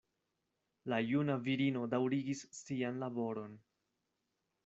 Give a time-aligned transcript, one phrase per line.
[0.93, 3.53] La juna virino daŭrigis sian laboron.